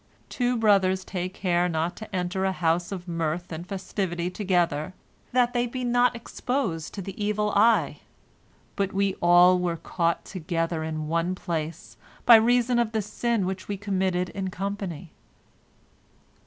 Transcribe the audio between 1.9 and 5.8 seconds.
to enter a house of mirth and festivity together, that they